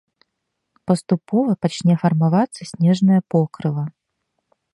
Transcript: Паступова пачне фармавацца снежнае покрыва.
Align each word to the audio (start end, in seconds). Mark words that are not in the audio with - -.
Паступова 0.91 1.51
пачне 1.65 1.93
фармавацца 2.05 2.61
снежнае 2.71 3.21
покрыва. 3.37 3.83